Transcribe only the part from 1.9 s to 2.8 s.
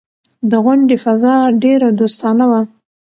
دوستانه وه.